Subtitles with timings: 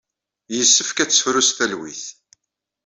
[0.55, 2.03] Yessefk ad tefru s talwit.